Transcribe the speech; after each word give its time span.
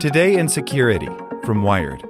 Today 0.00 0.38
in 0.38 0.48
Security 0.48 1.10
from 1.44 1.62
Wired. 1.62 2.09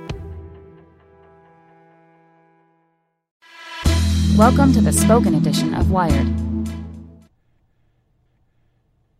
Welcome 4.41 4.73
to 4.73 4.81
the 4.81 4.91
spoken 4.91 5.35
edition 5.35 5.75
of 5.75 5.91
Wired. 5.91 6.27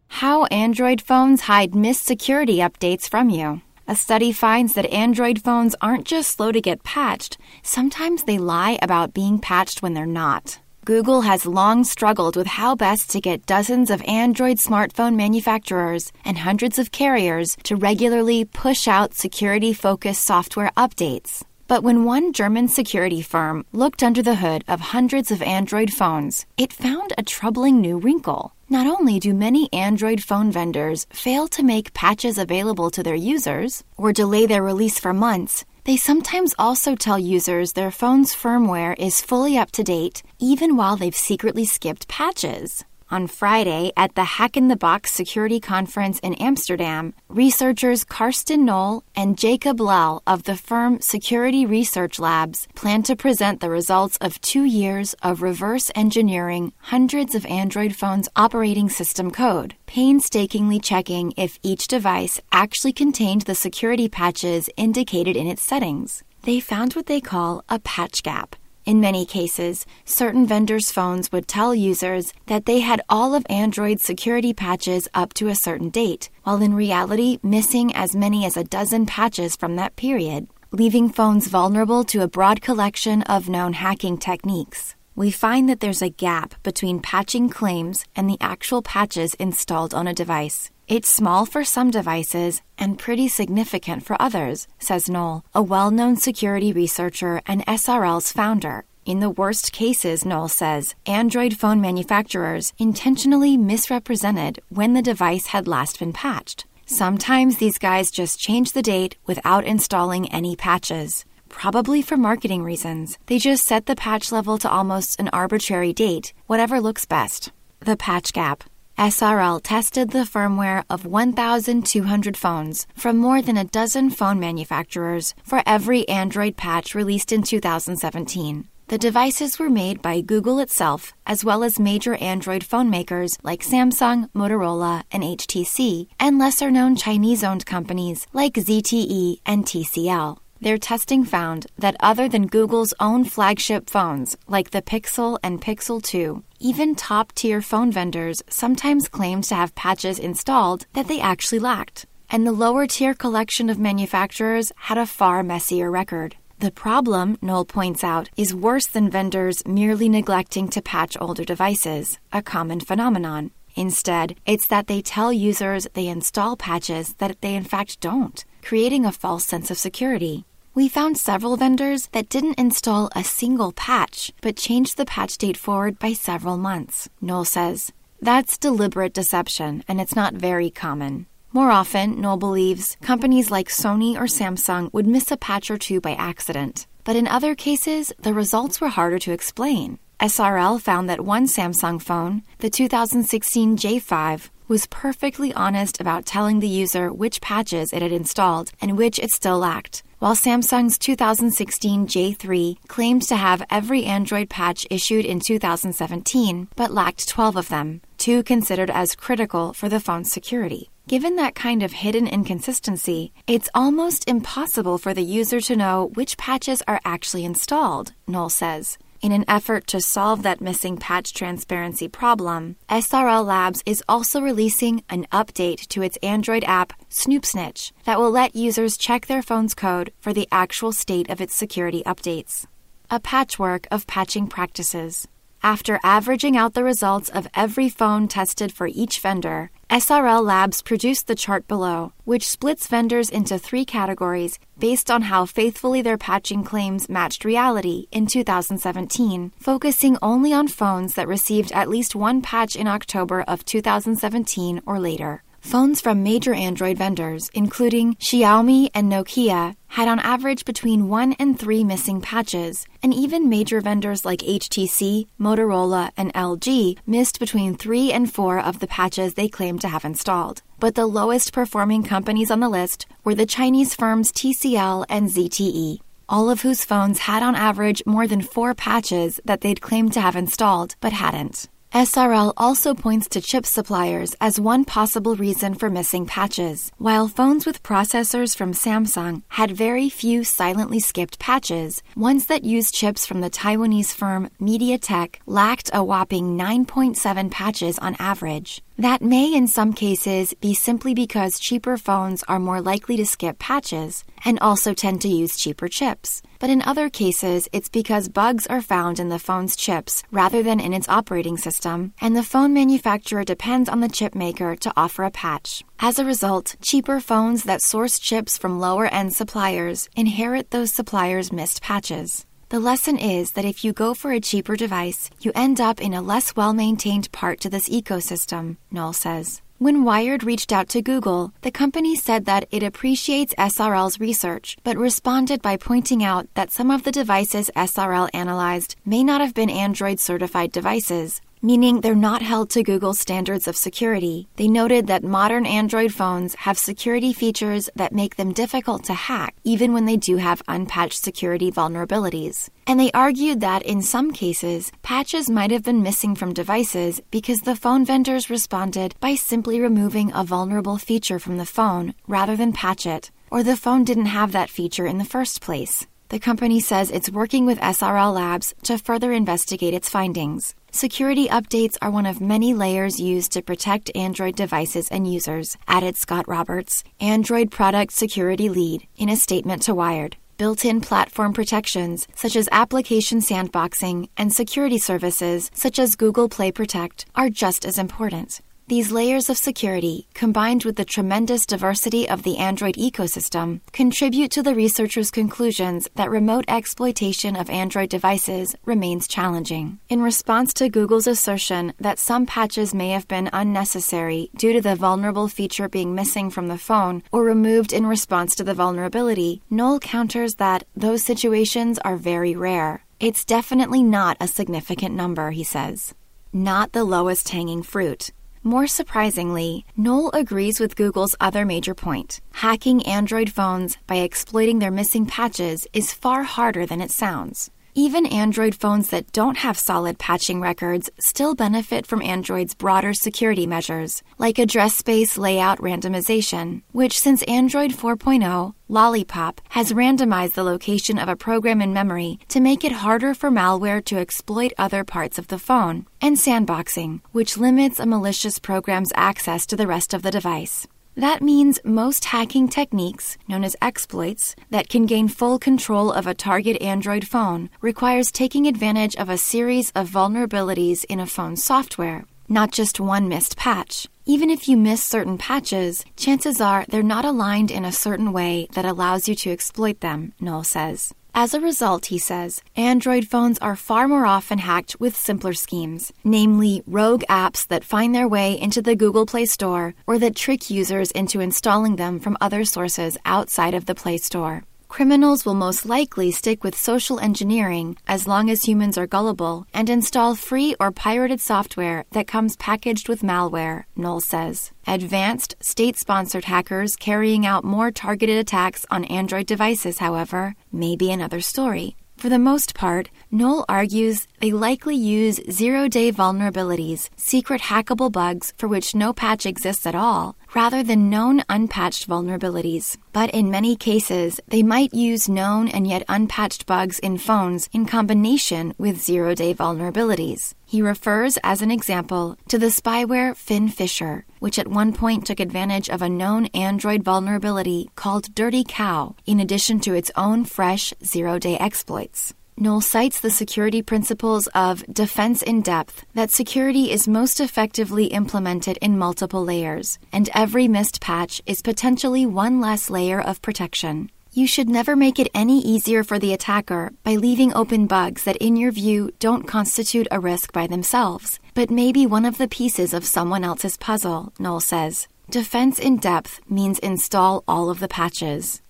How 0.07 0.45
Android 0.45 0.99
phones 0.99 1.41
hide 1.41 1.75
missed 1.75 2.07
security 2.07 2.55
updates 2.57 3.07
from 3.07 3.29
you. 3.29 3.61
A 3.87 3.95
study 3.95 4.31
finds 4.31 4.73
that 4.73 4.91
Android 4.91 5.39
phones 5.39 5.75
aren't 5.79 6.07
just 6.07 6.31
slow 6.31 6.51
to 6.51 6.59
get 6.59 6.81
patched, 6.81 7.37
sometimes 7.61 8.23
they 8.23 8.39
lie 8.39 8.79
about 8.81 9.13
being 9.13 9.37
patched 9.37 9.83
when 9.83 9.93
they're 9.93 10.07
not. 10.07 10.59
Google 10.85 11.21
has 11.21 11.45
long 11.45 11.83
struggled 11.83 12.35
with 12.35 12.47
how 12.47 12.73
best 12.73 13.11
to 13.11 13.21
get 13.21 13.45
dozens 13.45 13.91
of 13.91 14.01
Android 14.07 14.57
smartphone 14.57 15.15
manufacturers 15.15 16.11
and 16.25 16.39
hundreds 16.39 16.79
of 16.79 16.91
carriers 16.91 17.55
to 17.65 17.75
regularly 17.75 18.43
push 18.43 18.87
out 18.87 19.13
security 19.13 19.71
focused 19.71 20.23
software 20.23 20.71
updates. 20.75 21.43
But 21.71 21.83
when 21.83 22.03
one 22.03 22.33
German 22.33 22.67
security 22.67 23.21
firm 23.21 23.65
looked 23.71 24.03
under 24.03 24.21
the 24.21 24.35
hood 24.35 24.65
of 24.67 24.81
hundreds 24.81 25.31
of 25.31 25.41
Android 25.41 25.93
phones, 25.93 26.45
it 26.57 26.73
found 26.73 27.13
a 27.17 27.23
troubling 27.23 27.79
new 27.79 27.97
wrinkle. 27.97 28.53
Not 28.69 28.87
only 28.87 29.21
do 29.21 29.33
many 29.33 29.71
Android 29.71 30.21
phone 30.21 30.51
vendors 30.51 31.07
fail 31.13 31.47
to 31.47 31.63
make 31.63 31.93
patches 31.93 32.37
available 32.37 32.91
to 32.91 33.01
their 33.01 33.15
users 33.15 33.85
or 33.95 34.11
delay 34.11 34.45
their 34.45 34.61
release 34.61 34.99
for 34.99 35.13
months, 35.13 35.63
they 35.85 35.95
sometimes 35.95 36.53
also 36.59 36.93
tell 36.93 37.17
users 37.17 37.71
their 37.71 37.89
phone's 37.89 38.35
firmware 38.35 38.93
is 38.99 39.21
fully 39.21 39.57
up 39.57 39.71
to 39.71 39.81
date, 39.81 40.23
even 40.39 40.75
while 40.75 40.97
they've 40.97 41.15
secretly 41.29 41.63
skipped 41.63 42.09
patches. 42.09 42.83
On 43.11 43.27
Friday, 43.27 43.91
at 43.97 44.15
the 44.15 44.23
Hack 44.23 44.55
in 44.55 44.69
the 44.69 44.77
Box 44.77 45.11
security 45.13 45.59
conference 45.59 46.17
in 46.19 46.33
Amsterdam, 46.35 47.13
researchers 47.27 48.05
Karsten 48.05 48.65
Nohl 48.65 49.03
and 49.13 49.37
Jacob 49.37 49.81
Lell 49.81 50.23
of 50.25 50.43
the 50.43 50.55
firm 50.55 51.01
Security 51.01 51.65
Research 51.65 52.19
Labs 52.19 52.69
plan 52.73 53.03
to 53.03 53.17
present 53.17 53.59
the 53.59 53.69
results 53.69 54.15
of 54.21 54.39
two 54.39 54.63
years 54.63 55.13
of 55.21 55.41
reverse 55.41 55.91
engineering 55.93 56.71
hundreds 56.77 57.35
of 57.35 57.45
Android 57.47 57.97
phones' 57.97 58.29
operating 58.37 58.87
system 58.87 59.29
code, 59.29 59.75
painstakingly 59.87 60.79
checking 60.79 61.33
if 61.35 61.59
each 61.61 61.89
device 61.89 62.39
actually 62.53 62.93
contained 62.93 63.41
the 63.41 63.55
security 63.55 64.07
patches 64.07 64.69
indicated 64.77 65.35
in 65.35 65.47
its 65.47 65.63
settings. 65.63 66.23
They 66.43 66.61
found 66.61 66.93
what 66.93 67.07
they 67.07 67.19
call 67.19 67.65
a 67.67 67.77
patch 67.79 68.23
gap 68.23 68.55
in 68.85 68.99
many 68.99 69.25
cases, 69.25 69.85
certain 70.05 70.45
vendors' 70.45 70.91
phones 70.91 71.31
would 71.31 71.47
tell 71.47 71.75
users 71.75 72.33
that 72.47 72.65
they 72.65 72.79
had 72.79 73.01
all 73.09 73.35
of 73.35 73.45
Android's 73.49 74.01
security 74.01 74.53
patches 74.53 75.07
up 75.13 75.33
to 75.35 75.47
a 75.49 75.55
certain 75.55 75.89
date, 75.89 76.29
while 76.43 76.61
in 76.61 76.73
reality 76.73 77.37
missing 77.43 77.93
as 77.93 78.15
many 78.15 78.45
as 78.45 78.57
a 78.57 78.63
dozen 78.63 79.05
patches 79.05 79.55
from 79.55 79.75
that 79.75 79.95
period, 79.95 80.47
leaving 80.71 81.09
phones 81.09 81.47
vulnerable 81.47 82.03
to 82.03 82.21
a 82.21 82.27
broad 82.27 82.61
collection 82.61 83.21
of 83.23 83.49
known 83.49 83.73
hacking 83.73 84.17
techniques. 84.17 84.95
We 85.13 85.29
find 85.29 85.67
that 85.67 85.81
there's 85.81 86.01
a 86.01 86.09
gap 86.09 86.55
between 86.63 87.01
patching 87.01 87.49
claims 87.49 88.05
and 88.15 88.29
the 88.29 88.37
actual 88.39 88.81
patches 88.81 89.33
installed 89.33 89.93
on 89.93 90.07
a 90.07 90.13
device. 90.13 90.69
It's 90.87 91.09
small 91.09 91.45
for 91.45 91.63
some 91.65 91.91
devices 91.91 92.61
and 92.77 92.97
pretty 92.97 93.27
significant 93.27 94.05
for 94.05 94.21
others, 94.21 94.67
says 94.79 95.09
Nohl, 95.09 95.43
a 95.53 95.61
well 95.61 95.91
known 95.91 96.15
security 96.15 96.71
researcher 96.71 97.41
and 97.45 97.65
SRL's 97.65 98.31
founder. 98.31 98.85
In 99.05 99.19
the 99.19 99.29
worst 99.29 99.73
cases, 99.73 100.23
Nohl 100.23 100.49
says, 100.49 100.95
Android 101.05 101.57
phone 101.57 101.81
manufacturers 101.81 102.71
intentionally 102.77 103.57
misrepresented 103.57 104.61
when 104.69 104.93
the 104.93 105.01
device 105.01 105.47
had 105.47 105.67
last 105.67 105.99
been 105.99 106.13
patched. 106.13 106.65
Sometimes 106.85 107.57
these 107.57 107.77
guys 107.77 108.11
just 108.11 108.39
change 108.39 108.73
the 108.73 108.81
date 108.81 109.17
without 109.25 109.65
installing 109.65 110.31
any 110.31 110.55
patches. 110.55 111.25
Probably 111.51 112.01
for 112.01 112.17
marketing 112.17 112.63
reasons. 112.63 113.19
They 113.27 113.37
just 113.37 113.67
set 113.67 113.85
the 113.85 113.95
patch 113.95 114.31
level 114.31 114.57
to 114.57 114.69
almost 114.69 115.19
an 115.19 115.29
arbitrary 115.31 115.93
date, 115.93 116.33
whatever 116.47 116.81
looks 116.81 117.05
best. 117.05 117.51
The 117.81 117.95
patch 117.95 118.33
gap. 118.33 118.63
SRL 118.97 119.61
tested 119.63 120.09
the 120.11 120.29
firmware 120.33 120.83
of 120.89 121.05
1,200 121.05 122.37
phones 122.37 122.87
from 122.95 123.17
more 123.17 123.41
than 123.41 123.57
a 123.57 123.63
dozen 123.63 124.09
phone 124.09 124.39
manufacturers 124.39 125.35
for 125.43 125.61
every 125.65 126.07
Android 126.09 126.57
patch 126.57 126.95
released 126.95 127.31
in 127.31 127.43
2017. 127.43 128.67
The 128.87 128.97
devices 128.97 129.57
were 129.57 129.69
made 129.69 130.01
by 130.01 130.21
Google 130.21 130.59
itself, 130.59 131.13
as 131.25 131.45
well 131.45 131.63
as 131.63 131.79
major 131.79 132.15
Android 132.15 132.63
phone 132.63 132.89
makers 132.89 133.37
like 133.41 133.61
Samsung, 133.61 134.29
Motorola, 134.33 135.03
and 135.11 135.23
HTC, 135.23 136.07
and 136.19 136.37
lesser 136.37 136.69
known 136.69 136.95
Chinese 136.95 137.43
owned 137.43 137.65
companies 137.65 138.27
like 138.33 138.53
ZTE 138.53 139.39
and 139.45 139.65
TCL. 139.65 140.40
Their 140.61 140.77
testing 140.77 141.25
found 141.25 141.65
that 141.79 141.95
other 142.01 142.29
than 142.29 142.47
Google's 142.47 142.93
own 142.99 143.25
flagship 143.25 143.89
phones, 143.89 144.37
like 144.47 144.69
the 144.69 144.83
Pixel 144.83 145.39
and 145.41 145.59
Pixel 145.59 145.99
2, 145.99 146.43
even 146.59 146.93
top 146.93 147.31
tier 147.31 147.63
phone 147.63 147.91
vendors 147.91 148.43
sometimes 148.47 149.07
claimed 149.07 149.45
to 149.45 149.55
have 149.55 149.73
patches 149.73 150.19
installed 150.19 150.85
that 150.93 151.07
they 151.07 151.19
actually 151.19 151.57
lacked. 151.57 152.05
And 152.29 152.45
the 152.45 152.51
lower 152.51 152.85
tier 152.85 153.15
collection 153.15 153.71
of 153.71 153.79
manufacturers 153.79 154.71
had 154.75 154.99
a 154.99 155.07
far 155.07 155.41
messier 155.41 155.89
record. 155.89 156.35
The 156.59 156.69
problem, 156.69 157.37
Nohl 157.41 157.67
points 157.67 158.03
out, 158.03 158.29
is 158.37 158.53
worse 158.53 158.85
than 158.85 159.09
vendors 159.09 159.65
merely 159.65 160.09
neglecting 160.09 160.67
to 160.69 160.81
patch 160.83 161.17
older 161.19 161.43
devices, 161.43 162.19
a 162.31 162.43
common 162.43 162.81
phenomenon. 162.81 163.49
Instead, 163.73 164.37
it's 164.45 164.67
that 164.67 164.85
they 164.85 165.01
tell 165.01 165.33
users 165.33 165.87
they 165.93 166.05
install 166.07 166.55
patches 166.55 167.15
that 167.15 167.41
they 167.41 167.55
in 167.55 167.63
fact 167.63 167.99
don't, 167.99 168.45
creating 168.61 169.05
a 169.05 169.11
false 169.11 169.45
sense 169.45 169.71
of 169.71 169.79
security. 169.79 170.45
We 170.73 170.87
found 170.87 171.17
several 171.17 171.57
vendors 171.57 172.07
that 172.13 172.29
didn't 172.29 172.57
install 172.57 173.09
a 173.13 173.25
single 173.25 173.73
patch, 173.73 174.31
but 174.41 174.55
changed 174.55 174.95
the 174.95 175.05
patch 175.05 175.37
date 175.37 175.57
forward 175.57 175.99
by 175.99 176.13
several 176.13 176.55
months, 176.55 177.09
Nohl 177.21 177.45
says. 177.45 177.91
That's 178.21 178.57
deliberate 178.57 179.11
deception, 179.11 179.83
and 179.89 179.99
it's 179.99 180.15
not 180.15 180.33
very 180.33 180.69
common. 180.69 181.25
More 181.51 181.71
often, 181.71 182.21
Nohl 182.21 182.39
believes 182.39 182.95
companies 183.01 183.51
like 183.51 183.67
Sony 183.67 184.15
or 184.15 184.27
Samsung 184.27 184.93
would 184.93 185.05
miss 185.05 185.29
a 185.29 185.35
patch 185.35 185.69
or 185.69 185.77
two 185.77 185.99
by 185.99 186.13
accident. 186.13 186.87
But 187.03 187.17
in 187.17 187.27
other 187.27 187.53
cases, 187.53 188.13
the 188.19 188.33
results 188.33 188.79
were 188.79 188.87
harder 188.87 189.19
to 189.19 189.33
explain. 189.33 189.99
SRL 190.21 190.79
found 190.79 191.09
that 191.09 191.25
one 191.25 191.47
Samsung 191.47 192.01
phone, 192.01 192.43
the 192.59 192.69
2016 192.69 193.75
J5, 193.75 194.49
was 194.69 194.87
perfectly 194.87 195.53
honest 195.53 195.99
about 195.99 196.25
telling 196.25 196.61
the 196.61 196.69
user 196.69 197.11
which 197.11 197.41
patches 197.41 197.91
it 197.91 198.01
had 198.01 198.13
installed 198.13 198.71
and 198.79 198.97
which 198.97 199.19
it 199.19 199.31
still 199.31 199.59
lacked 199.59 200.03
while 200.21 200.35
Samsung's 200.35 200.99
2016 200.99 202.05
J3 202.05 202.87
claimed 202.87 203.23
to 203.23 203.35
have 203.35 203.65
every 203.71 204.05
Android 204.05 204.51
patch 204.51 204.85
issued 204.91 205.25
in 205.25 205.39
2017, 205.39 206.67
but 206.75 206.91
lacked 206.91 207.27
12 207.27 207.55
of 207.55 207.69
them, 207.69 208.01
two 208.19 208.43
considered 208.43 208.91
as 208.91 209.15
critical 209.15 209.73
for 209.73 209.89
the 209.89 209.99
phone's 209.99 210.31
security. 210.31 210.91
Given 211.07 211.37
that 211.37 211.55
kind 211.55 211.81
of 211.81 211.91
hidden 211.91 212.27
inconsistency, 212.27 213.33
it's 213.47 213.71
almost 213.73 214.29
impossible 214.29 214.99
for 214.99 215.15
the 215.15 215.23
user 215.23 215.59
to 215.61 215.75
know 215.75 216.11
which 216.13 216.37
patches 216.37 216.83
are 216.87 217.01
actually 217.03 217.43
installed, 217.43 218.13
Nohl 218.27 218.51
says. 218.51 218.99
In 219.21 219.31
an 219.31 219.45
effort 219.47 219.85
to 219.87 220.01
solve 220.01 220.41
that 220.41 220.61
missing 220.61 220.97
patch 220.97 221.31
transparency 221.31 222.07
problem, 222.07 222.75
SRL 222.89 223.45
Labs 223.45 223.83
is 223.85 224.03
also 224.09 224.41
releasing 224.41 225.03
an 225.09 225.27
update 225.31 225.87
to 225.89 226.01
its 226.01 226.17
Android 226.23 226.63
app, 226.63 226.93
SnoopSnitch, 227.11 227.91
that 228.05 228.17
will 228.17 228.31
let 228.31 228.55
users 228.55 228.97
check 228.97 229.27
their 229.27 229.43
phone's 229.43 229.75
code 229.75 230.11
for 230.19 230.33
the 230.33 230.47
actual 230.51 230.91
state 230.91 231.29
of 231.29 231.39
its 231.39 231.53
security 231.53 232.01
updates. 232.03 232.65
A 233.11 233.19
patchwork 233.19 233.85
of 233.91 234.07
patching 234.07 234.47
practices. 234.47 235.27
After 235.63 235.99
averaging 236.03 236.57
out 236.57 236.73
the 236.73 236.83
results 236.83 237.29
of 237.29 237.47
every 237.53 237.87
phone 237.87 238.27
tested 238.27 238.73
for 238.73 238.87
each 238.87 239.19
vendor, 239.19 239.69
SRL 239.91 240.43
Labs 240.43 240.81
produced 240.81 241.27
the 241.27 241.35
chart 241.35 241.67
below, 241.67 242.13
which 242.25 242.47
splits 242.47 242.87
vendors 242.87 243.29
into 243.29 243.59
three 243.59 243.85
categories 243.85 244.57
based 244.79 245.11
on 245.11 245.23
how 245.23 245.45
faithfully 245.45 246.01
their 246.01 246.17
patching 246.17 246.63
claims 246.63 247.09
matched 247.09 247.45
reality 247.45 248.07
in 248.11 248.25
2017, 248.25 249.51
focusing 249.59 250.17
only 250.23 250.51
on 250.51 250.67
phones 250.67 251.13
that 251.13 251.27
received 251.27 251.71
at 251.73 251.89
least 251.89 252.15
one 252.15 252.41
patch 252.41 252.75
in 252.75 252.87
October 252.87 253.41
of 253.41 253.63
2017 253.63 254.81
or 254.87 254.99
later. 254.99 255.43
Phones 255.61 256.01
from 256.01 256.23
major 256.23 256.55
Android 256.55 256.97
vendors, 256.97 257.49
including 257.53 258.15
Xiaomi 258.15 258.89
and 258.95 259.11
Nokia, 259.11 259.75
had 259.89 260.07
on 260.07 260.19
average 260.19 260.65
between 260.65 261.07
one 261.07 261.33
and 261.33 261.57
three 261.57 261.83
missing 261.83 262.19
patches, 262.19 262.87
and 263.03 263.13
even 263.13 263.47
major 263.47 263.79
vendors 263.79 264.25
like 264.25 264.39
HTC, 264.39 265.27
Motorola, 265.39 266.09
and 266.17 266.33
LG 266.33 266.97
missed 267.05 267.39
between 267.39 267.75
three 267.75 268.11
and 268.11 268.33
four 268.33 268.59
of 268.59 268.79
the 268.79 268.87
patches 268.87 269.35
they 269.35 269.47
claimed 269.47 269.81
to 269.81 269.87
have 269.87 270.03
installed. 270.03 270.63
But 270.79 270.95
the 270.95 271.05
lowest 271.05 271.53
performing 271.53 272.03
companies 272.03 272.49
on 272.49 272.59
the 272.59 272.67
list 272.69 273.05
were 273.23 273.35
the 273.35 273.45
Chinese 273.45 273.93
firms 273.93 274.31
TCL 274.31 275.05
and 275.09 275.29
ZTE, 275.29 275.99
all 276.27 276.49
of 276.49 276.61
whose 276.61 276.83
phones 276.83 277.19
had 277.19 277.43
on 277.43 277.55
average 277.55 278.01
more 278.07 278.25
than 278.27 278.41
four 278.41 278.73
patches 278.73 279.39
that 279.45 279.61
they'd 279.61 279.79
claimed 279.79 280.13
to 280.13 280.21
have 280.21 280.35
installed 280.35 280.95
but 281.01 281.13
hadn't. 281.13 281.69
SRL 281.93 282.53
also 282.55 282.93
points 282.93 283.27
to 283.27 283.41
chip 283.41 283.65
suppliers 283.65 284.33
as 284.39 284.57
one 284.61 284.85
possible 284.85 285.35
reason 285.35 285.75
for 285.75 285.89
missing 285.89 286.25
patches. 286.25 286.89
While 286.97 287.27
phones 287.27 287.65
with 287.65 287.83
processors 287.83 288.55
from 288.55 288.71
Samsung 288.71 289.41
had 289.49 289.71
very 289.71 290.07
few 290.07 290.45
silently 290.45 291.01
skipped 291.01 291.37
patches, 291.37 292.01
ones 292.15 292.45
that 292.45 292.63
used 292.63 292.95
chips 292.95 293.25
from 293.25 293.41
the 293.41 293.49
Taiwanese 293.49 294.15
firm 294.15 294.49
MediaTek 294.61 295.35
lacked 295.45 295.89
a 295.93 296.01
whopping 296.01 296.57
9.7 296.57 297.51
patches 297.51 297.99
on 297.99 298.15
average. 298.19 298.81
That 299.01 299.23
may, 299.23 299.51
in 299.51 299.65
some 299.65 299.93
cases, 299.93 300.53
be 300.53 300.75
simply 300.75 301.15
because 301.15 301.57
cheaper 301.57 301.97
phones 301.97 302.43
are 302.43 302.59
more 302.59 302.79
likely 302.81 303.17
to 303.17 303.25
skip 303.25 303.57
patches 303.57 304.23
and 304.45 304.59
also 304.59 304.93
tend 304.93 305.21
to 305.21 305.27
use 305.27 305.57
cheaper 305.57 305.87
chips. 305.87 306.43
But 306.59 306.69
in 306.69 306.83
other 306.83 307.09
cases, 307.09 307.67
it's 307.73 307.89
because 307.89 308.29
bugs 308.29 308.67
are 308.67 308.79
found 308.79 309.19
in 309.19 309.29
the 309.29 309.39
phone's 309.39 309.75
chips 309.75 310.21
rather 310.29 310.61
than 310.61 310.79
in 310.79 310.93
its 310.93 311.09
operating 311.09 311.57
system, 311.57 312.13
and 312.21 312.35
the 312.35 312.43
phone 312.43 312.75
manufacturer 312.75 313.43
depends 313.43 313.89
on 313.89 314.01
the 314.01 314.15
chip 314.17 314.35
maker 314.35 314.75
to 314.75 314.93
offer 314.95 315.23
a 315.23 315.31
patch. 315.31 315.83
As 315.99 316.19
a 316.19 316.25
result, 316.33 316.75
cheaper 316.83 317.19
phones 317.19 317.63
that 317.63 317.81
source 317.81 318.19
chips 318.19 318.55
from 318.55 318.79
lower 318.79 319.07
end 319.07 319.33
suppliers 319.33 320.09
inherit 320.15 320.69
those 320.69 320.93
suppliers' 320.93 321.51
missed 321.51 321.81
patches. 321.81 322.45
The 322.71 322.79
lesson 322.79 323.17
is 323.17 323.51
that 323.51 323.65
if 323.65 323.83
you 323.83 323.91
go 323.91 324.13
for 324.13 324.31
a 324.31 324.39
cheaper 324.39 324.77
device, 324.77 325.29
you 325.41 325.51
end 325.53 325.81
up 325.81 325.99
in 325.99 326.13
a 326.13 326.21
less 326.21 326.55
well 326.55 326.73
maintained 326.73 327.29
part 327.33 327.59
to 327.59 327.69
this 327.69 327.89
ecosystem, 327.89 328.77
Nohl 328.89 329.13
says. 329.13 329.61
When 329.77 330.05
Wired 330.05 330.45
reached 330.45 330.71
out 330.71 330.87
to 330.89 331.01
Google, 331.01 331.51
the 331.63 331.71
company 331.71 332.15
said 332.15 332.45
that 332.45 332.69
it 332.71 332.81
appreciates 332.81 333.53
SRL's 333.55 334.21
research, 334.21 334.77
but 334.85 334.95
responded 334.95 335.61
by 335.61 335.75
pointing 335.75 336.23
out 336.23 336.47
that 336.53 336.71
some 336.71 336.91
of 336.91 337.03
the 337.03 337.11
devices 337.11 337.69
SRL 337.75 338.29
analyzed 338.33 338.95
may 339.05 339.21
not 339.21 339.41
have 339.41 339.53
been 339.53 339.69
Android 339.69 340.21
certified 340.21 340.71
devices, 340.71 341.41
meaning 341.61 342.01
they're 342.01 342.15
not 342.15 342.41
held 342.41 342.69
to 342.71 342.83
Google's 342.83 343.19
standards 343.19 343.67
of 343.67 343.75
security. 343.75 344.47
They 344.55 344.67
noted 344.67 345.07
that 345.07 345.23
modern 345.23 345.65
Android 345.65 346.13
phones 346.13 346.55
have 346.55 346.77
security 346.77 347.33
features 347.33 347.89
that 347.95 348.13
make 348.13 348.35
them 348.35 348.53
difficult 348.53 349.03
to 349.05 349.13
hack, 349.13 349.55
even 349.63 349.93
when 349.93 350.05
they 350.05 350.17
do 350.17 350.37
have 350.37 350.61
unpatched 350.67 351.21
security 351.21 351.71
vulnerabilities. 351.71 352.69
And 352.87 352.99
they 352.99 353.11
argued 353.11 353.61
that 353.61 353.83
in 353.83 354.01
some 354.01 354.31
cases, 354.31 354.91
patches 355.03 355.49
might 355.49 355.71
have 355.71 355.83
been 355.83 356.03
missing 356.03 356.35
from 356.35 356.53
devices 356.53 357.21
because 357.31 357.61
the 357.61 357.75
phone 357.75 358.05
vendors 358.05 358.49
responded 358.49 359.15
by 359.19 359.35
simply 359.35 359.79
removing 359.79 360.31
a 360.33 360.43
vulnerable 360.43 360.97
feature 360.97 361.39
from 361.39 361.57
the 361.57 361.65
phone 361.65 362.13
rather 362.27 362.55
than 362.55 362.73
patch 362.73 363.05
it, 363.05 363.31
or 363.49 363.63
the 363.63 363.77
phone 363.77 364.03
didn't 364.03 364.25
have 364.25 364.51
that 364.51 364.69
feature 364.69 365.05
in 365.05 365.17
the 365.17 365.25
first 365.25 365.61
place. 365.61 366.07
The 366.31 366.39
company 366.39 366.79
says 366.79 367.11
it's 367.11 367.29
working 367.29 367.65
with 367.65 367.77
SRL 367.81 368.33
Labs 368.33 368.73
to 368.83 368.97
further 368.97 369.33
investigate 369.33 369.93
its 369.93 370.07
findings. 370.07 370.73
Security 370.93 371.47
updates 371.47 371.95
are 372.01 372.11
one 372.11 372.25
of 372.25 372.41
many 372.41 372.73
layers 372.73 373.17
used 373.17 373.53
to 373.53 373.61
protect 373.61 374.13
Android 374.13 374.57
devices 374.57 375.07
and 375.07 375.25
users, 375.25 375.77
added 375.87 376.17
Scott 376.17 376.45
Roberts, 376.49 377.05
Android 377.21 377.71
product 377.71 378.11
security 378.11 378.67
lead, 378.67 379.07
in 379.15 379.29
a 379.29 379.37
statement 379.37 379.83
to 379.83 379.95
Wired. 379.95 380.35
Built 380.57 380.83
in 380.83 380.99
platform 380.99 381.53
protections, 381.53 382.27
such 382.35 382.57
as 382.57 382.67
application 382.73 383.39
sandboxing, 383.39 384.27
and 384.35 384.51
security 384.51 384.97
services, 384.97 385.71
such 385.73 385.97
as 385.97 386.17
Google 386.17 386.49
Play 386.49 386.73
Protect, 386.73 387.25
are 387.35 387.49
just 387.49 387.85
as 387.85 387.97
important. 387.97 388.59
These 388.91 389.13
layers 389.13 389.49
of 389.49 389.55
security, 389.55 390.27
combined 390.33 390.83
with 390.83 390.97
the 390.97 391.05
tremendous 391.05 391.65
diversity 391.65 392.27
of 392.27 392.43
the 392.43 392.57
Android 392.57 392.95
ecosystem, 392.95 393.79
contribute 393.93 394.51
to 394.51 394.61
the 394.61 394.75
researchers' 394.75 395.31
conclusions 395.31 396.09
that 396.15 396.29
remote 396.29 396.65
exploitation 396.67 397.55
of 397.55 397.69
Android 397.69 398.09
devices 398.09 398.75
remains 398.83 399.29
challenging. 399.29 399.99
In 400.09 400.21
response 400.21 400.73
to 400.73 400.89
Google's 400.89 401.25
assertion 401.25 401.93
that 402.01 402.19
some 402.19 402.45
patches 402.45 402.93
may 402.93 403.11
have 403.11 403.29
been 403.29 403.49
unnecessary 403.53 404.49
due 404.57 404.73
to 404.73 404.81
the 404.81 404.97
vulnerable 404.97 405.47
feature 405.47 405.87
being 405.87 406.13
missing 406.13 406.49
from 406.49 406.67
the 406.67 406.77
phone 406.77 407.23
or 407.31 407.45
removed 407.45 407.93
in 407.93 408.05
response 408.05 408.55
to 408.55 408.63
the 408.65 408.73
vulnerability, 408.73 409.61
Nohl 409.71 410.01
counters 410.01 410.55
that 410.55 410.83
those 410.97 411.23
situations 411.23 411.97
are 411.99 412.17
very 412.17 412.57
rare. 412.57 413.05
It's 413.21 413.45
definitely 413.45 414.03
not 414.03 414.35
a 414.41 414.49
significant 414.49 415.15
number, 415.15 415.51
he 415.51 415.63
says. 415.63 416.13
Not 416.51 416.91
the 416.91 417.05
lowest 417.05 417.47
hanging 417.47 417.83
fruit. 417.83 418.31
More 418.63 418.85
surprisingly, 418.85 419.85
Nohl 419.97 420.29
agrees 420.33 420.79
with 420.79 420.95
Google's 420.95 421.35
other 421.39 421.65
major 421.65 421.95
point. 421.95 422.41
Hacking 422.53 423.03
Android 423.07 423.51
phones 423.51 423.97
by 424.05 424.17
exploiting 424.17 424.77
their 424.77 424.91
missing 424.91 425.25
patches 425.25 425.87
is 425.93 426.13
far 426.13 426.43
harder 426.43 426.85
than 426.85 427.01
it 427.01 427.09
sounds. 427.09 427.71
Even 427.93 428.25
Android 428.25 428.73
phones 428.73 429.09
that 429.09 429.33
don't 429.33 429.57
have 429.57 429.77
solid 429.77 430.17
patching 430.17 430.61
records 430.61 431.09
still 431.19 431.55
benefit 431.55 432.07
from 432.07 432.21
Android's 432.21 432.73
broader 432.73 433.13
security 433.13 433.67
measures, 433.67 434.23
like 434.37 434.59
address 434.59 434.95
space 434.95 435.37
layout 435.37 435.77
randomization, 435.79 436.83
which 436.93 437.19
since 437.19 437.43
Android 437.43 437.91
4.0, 437.91 438.73
Lollipop 438.87 439.59
has 439.69 439.91
randomized 439.91 440.53
the 440.53 440.63
location 440.63 441.19
of 441.19 441.27
a 441.27 441.35
program 441.35 441.81
in 441.81 441.91
memory 441.91 442.39
to 442.47 442.61
make 442.61 442.85
it 442.85 442.93
harder 442.93 443.33
for 443.33 443.51
malware 443.51 444.03
to 444.05 444.17
exploit 444.17 444.71
other 444.77 445.03
parts 445.03 445.37
of 445.37 445.49
the 445.49 445.59
phone, 445.59 446.05
and 446.21 446.37
sandboxing, 446.37 447.19
which 447.33 447.57
limits 447.57 447.99
a 447.99 448.05
malicious 448.05 448.57
program's 448.57 449.11
access 449.15 449.65
to 449.65 449.75
the 449.75 449.87
rest 449.87 450.13
of 450.13 450.21
the 450.21 450.31
device. 450.31 450.87
That 451.15 451.41
means 451.41 451.79
most 451.83 452.25
hacking 452.25 452.69
techniques, 452.69 453.37
known 453.47 453.65
as 453.65 453.75
exploits, 453.81 454.55
that 454.69 454.87
can 454.87 455.05
gain 455.05 455.27
full 455.27 455.59
control 455.59 456.09
of 456.11 456.25
a 456.25 456.33
target 456.33 456.81
Android 456.81 457.27
phone 457.27 457.69
requires 457.81 458.31
taking 458.31 458.65
advantage 458.65 459.15
of 459.17 459.29
a 459.29 459.37
series 459.37 459.91
of 459.91 460.09
vulnerabilities 460.09 461.03
in 461.05 461.19
a 461.19 461.25
phone's 461.25 461.63
software, 461.63 462.23
not 462.47 462.71
just 462.71 463.01
one 463.01 463.27
missed 463.27 463.57
patch. 463.57 464.07
Even 464.25 464.49
if 464.49 464.69
you 464.69 464.77
miss 464.77 465.03
certain 465.03 465.37
patches, 465.37 466.05
chances 466.15 466.61
are 466.61 466.85
they're 466.87 467.03
not 467.03 467.25
aligned 467.25 467.71
in 467.71 467.83
a 467.83 467.91
certain 467.91 468.31
way 468.31 468.67
that 468.73 468.85
allows 468.85 469.27
you 469.27 469.35
to 469.35 469.51
exploit 469.51 469.99
them, 469.99 470.31
Nohl 470.39 470.65
says. 470.65 471.13
As 471.33 471.53
a 471.53 471.61
result, 471.61 472.07
he 472.07 472.17
says, 472.17 472.61
Android 472.75 473.25
phones 473.25 473.57
are 473.59 473.77
far 473.77 474.07
more 474.07 474.25
often 474.25 474.59
hacked 474.59 474.99
with 474.99 475.15
simpler 475.15 475.53
schemes, 475.53 476.11
namely 476.25 476.83
rogue 476.85 477.23
apps 477.29 477.65
that 477.67 477.85
find 477.85 478.13
their 478.13 478.27
way 478.27 478.59
into 478.59 478.81
the 478.81 478.97
Google 478.97 479.25
Play 479.25 479.45
Store 479.45 479.93
or 480.05 480.19
that 480.19 480.35
trick 480.35 480.69
users 480.69 481.09
into 481.11 481.39
installing 481.39 481.95
them 481.95 482.19
from 482.19 482.37
other 482.41 482.65
sources 482.65 483.17
outside 483.23 483.73
of 483.73 483.85
the 483.85 483.95
Play 483.95 484.17
Store. 484.17 484.63
Criminals 484.91 485.45
will 485.45 485.53
most 485.53 485.85
likely 485.85 486.31
stick 486.31 486.65
with 486.65 486.75
social 486.75 487.17
engineering 487.21 487.95
as 488.09 488.27
long 488.27 488.49
as 488.49 488.65
humans 488.65 488.97
are 488.97 489.07
gullible 489.07 489.65
and 489.73 489.89
install 489.89 490.35
free 490.35 490.75
or 490.81 490.91
pirated 490.91 491.39
software 491.39 492.03
that 492.11 492.27
comes 492.27 492.57
packaged 492.57 493.07
with 493.07 493.21
malware, 493.21 493.85
Nohl 493.97 494.21
says. 494.21 494.71
Advanced, 494.85 495.55
state 495.61 495.95
sponsored 495.95 496.43
hackers 496.43 496.97
carrying 496.97 497.45
out 497.45 497.63
more 497.63 497.89
targeted 497.89 498.37
attacks 498.37 498.85
on 498.91 499.05
Android 499.05 499.45
devices, 499.45 499.99
however, 499.99 500.55
may 500.73 500.97
be 500.97 501.09
another 501.09 501.39
story. 501.39 501.95
For 502.21 502.29
the 502.29 502.37
most 502.37 502.75
part, 502.75 503.09
Nohl 503.33 503.65
argues 503.67 504.27
they 504.41 504.51
likely 504.51 504.95
use 504.95 505.41
zero 505.49 505.87
day 505.87 506.11
vulnerabilities, 506.11 507.09
secret 507.15 507.61
hackable 507.61 508.11
bugs 508.11 508.53
for 508.59 508.67
which 508.67 508.93
no 508.93 509.11
patch 509.11 509.47
exists 509.47 509.87
at 509.87 509.95
all, 509.95 510.35
rather 510.53 510.83
than 510.83 511.09
known 511.09 511.41
unpatched 511.49 512.07
vulnerabilities. 512.07 512.95
But 513.11 513.31
in 513.31 513.49
many 513.49 513.75
cases, 513.75 514.39
they 514.47 514.61
might 514.61 514.93
use 514.93 515.27
known 515.27 515.67
and 515.67 515.87
yet 515.87 516.05
unpatched 516.07 516.67
bugs 516.67 516.99
in 516.99 517.17
phones 517.17 517.67
in 517.73 517.87
combination 517.87 518.75
with 518.77 519.01
zero 519.01 519.33
day 519.33 519.55
vulnerabilities. 519.55 520.53
He 520.71 520.81
refers, 520.81 521.37
as 521.43 521.61
an 521.61 521.69
example, 521.69 522.37
to 522.47 522.57
the 522.57 522.67
spyware 522.67 523.35
FinFisher, 523.35 524.23
which 524.39 524.57
at 524.57 524.69
one 524.69 524.93
point 524.93 525.25
took 525.25 525.41
advantage 525.41 525.89
of 525.89 526.01
a 526.01 526.07
known 526.07 526.45
Android 526.53 527.03
vulnerability 527.03 527.89
called 527.97 528.33
Dirty 528.33 528.63
Cow, 528.65 529.17
in 529.25 529.41
addition 529.41 529.81
to 529.81 529.93
its 529.93 530.11
own 530.15 530.45
fresh 530.45 530.93
zero 531.03 531.37
day 531.39 531.57
exploits. 531.57 532.33
Nohl 532.57 532.81
cites 532.81 533.19
the 533.19 533.29
security 533.29 533.81
principles 533.81 534.47
of 534.55 534.85
defense 534.85 535.41
in 535.41 535.61
depth, 535.61 536.05
that 536.13 536.31
security 536.31 536.89
is 536.89 537.05
most 537.05 537.41
effectively 537.41 538.05
implemented 538.05 538.77
in 538.81 538.97
multiple 538.97 539.43
layers, 539.43 539.99
and 540.13 540.29
every 540.33 540.69
missed 540.69 541.01
patch 541.01 541.41
is 541.45 541.61
potentially 541.61 542.25
one 542.25 542.61
less 542.61 542.89
layer 542.89 543.19
of 543.19 543.41
protection. 543.41 544.09
You 544.33 544.47
should 544.47 544.69
never 544.69 544.95
make 544.95 545.19
it 545.19 545.27
any 545.33 545.59
easier 545.59 546.05
for 546.05 546.17
the 546.17 546.31
attacker 546.31 546.93
by 547.03 547.15
leaving 547.15 547.53
open 547.53 547.85
bugs 547.85 548.23
that, 548.23 548.37
in 548.37 548.55
your 548.55 548.71
view, 548.71 549.11
don't 549.19 549.43
constitute 549.45 550.07
a 550.09 550.21
risk 550.21 550.53
by 550.53 550.67
themselves, 550.67 551.37
but 551.53 551.69
may 551.69 551.91
be 551.91 552.05
one 552.05 552.23
of 552.23 552.37
the 552.37 552.47
pieces 552.47 552.93
of 552.93 553.03
someone 553.03 553.43
else's 553.43 553.75
puzzle, 553.75 554.31
Nohl 554.39 554.61
says. 554.61 555.09
Defense 555.29 555.79
in 555.79 555.97
depth 555.97 556.39
means 556.49 556.79
install 556.79 557.43
all 557.45 557.69
of 557.69 557.81
the 557.81 557.89
patches. 557.89 558.61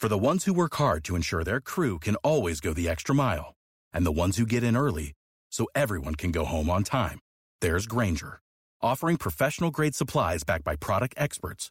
For 0.00 0.08
the 0.08 0.16
ones 0.16 0.46
who 0.46 0.54
work 0.54 0.74
hard 0.76 1.04
to 1.04 1.14
ensure 1.14 1.44
their 1.44 1.60
crew 1.60 1.98
can 1.98 2.16
always 2.24 2.60
go 2.60 2.72
the 2.72 2.88
extra 2.88 3.14
mile, 3.14 3.52
and 3.92 4.06
the 4.06 4.18
ones 4.22 4.38
who 4.38 4.46
get 4.46 4.64
in 4.64 4.78
early 4.78 5.12
so 5.50 5.66
everyone 5.74 6.14
can 6.14 6.32
go 6.32 6.46
home 6.46 6.70
on 6.70 6.84
time, 6.84 7.20
there's 7.60 7.86
Grainger, 7.86 8.40
offering 8.80 9.18
professional 9.18 9.70
grade 9.70 9.94
supplies 9.94 10.42
backed 10.42 10.64
by 10.64 10.76
product 10.76 11.14
experts 11.18 11.70